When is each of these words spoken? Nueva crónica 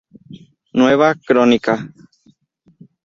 Nueva 0.73 1.13
crónica 1.13 1.77